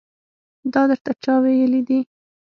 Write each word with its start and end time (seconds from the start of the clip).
دا 0.73 0.81
درته 0.89 1.11
چا 1.23 1.33
ويلي 1.43 1.81
دي. 1.87 1.99